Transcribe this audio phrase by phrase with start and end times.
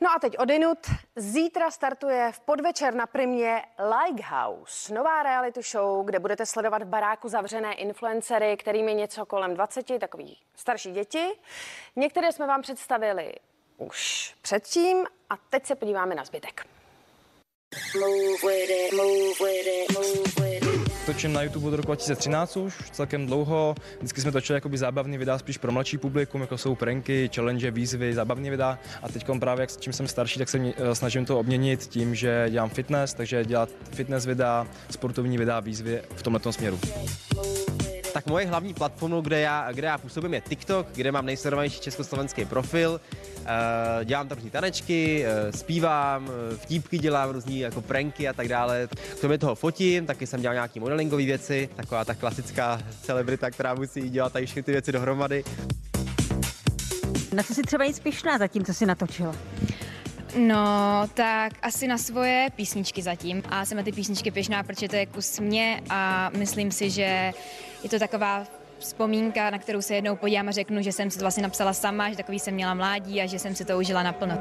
[0.00, 0.78] No a teď odinut.
[1.16, 6.86] Zítra startuje v podvečer na primě Like House, nová reality show, kde budete sledovat v
[6.86, 11.28] baráku zavřené influencery, kterými něco kolem 20, takový starší děti.
[11.96, 13.32] Některé jsme vám představili
[13.76, 16.66] už předtím a teď se podíváme na zbytek.
[21.08, 23.74] Točím na YouTube od roku 2013 už celkem dlouho.
[23.98, 28.14] Vždycky jsme točili jakoby zábavný videa spíš pro mladší publikum, jako jsou pranky, challenge, výzvy,
[28.14, 28.78] zábavní videa.
[29.02, 32.46] A teď právě, jak čím jsem starší, tak se eh, snažím to obměnit tím, že
[32.50, 36.80] dělám fitness, takže dělat fitness videa, sportovní videa, výzvy v tomto směru.
[38.18, 42.44] Tak moje hlavní platformou, kde já, kde já působím, je TikTok, kde mám nejsledovanější československý
[42.44, 43.00] profil.
[43.40, 43.46] Uh,
[44.04, 48.88] dělám tam různý tanečky, uh, zpívám, uh, vtípky dělám, různý jako pranky a tak dále.
[49.20, 54.10] Kromě toho fotím, taky jsem dělal nějaký modelingové věci, taková ta klasická celebrita, která musí
[54.10, 55.44] dělat tady všechny ty věci dohromady.
[57.32, 59.34] Na co si třeba nic pišná za tím, co si natočila?
[60.36, 63.42] No, tak asi na svoje písničky zatím.
[63.48, 67.32] A jsem na ty písničky pěšná, protože to je kus mě a myslím si, že
[67.82, 68.46] je to taková
[68.78, 72.10] vzpomínka, na kterou se jednou podívám a řeknu, že jsem si to vlastně napsala sama,
[72.10, 74.38] že takový jsem měla mládí a že jsem si to užila naplno.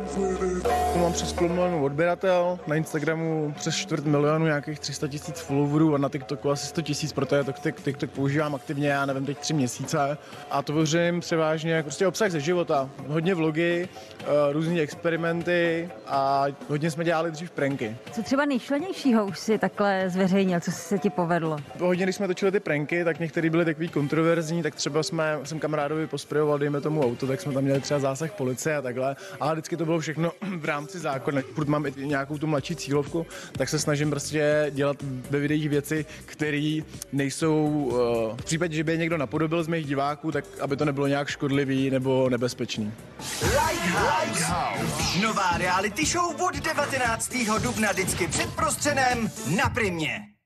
[1.02, 5.98] Mám přes půl milionu odběratel, na Instagramu přes čtvrt milionu, nějakých 300 tisíc followerů a
[5.98, 10.18] na TikToku asi 100 tisíc, protože to TikTok používám aktivně, já nevím, teď tři měsíce
[10.52, 12.90] a tvořím převážně prostě obsah ze života.
[13.08, 13.90] Hodně vlogy,
[14.22, 17.96] eh, různé experimenty a hodně jsme dělali dřív pranky.
[18.12, 21.58] Co třeba nejšlenějšího už si takhle zveřejnil, co se ti povedlo?
[21.80, 25.40] Hodně, když jsme točili ty pranky, tak některé byly takový kontroverzní kontroverzní, tak třeba jsme,
[25.44, 29.16] jsem kamarádovi posprejoval, dejme tomu auto, tak jsme tam měli třeba zásah policie a takhle.
[29.40, 31.42] Ale vždycky to bylo všechno v rámci zákona.
[31.42, 34.98] Pokud mám i nějakou tu mladší cílovku, tak se snažím prostě dělat
[35.30, 36.80] ve videích věci, které
[37.12, 40.86] nejsou, uh, v případě, že by je někdo napodobil z mých diváků, tak aby to
[40.86, 42.94] nebylo nějak škodlivý nebo nebezpečný.
[43.42, 45.22] Lighthouse.
[45.22, 47.34] Nová reality show od 19.
[47.64, 50.37] dubna vždycky před prostřenem na Primě.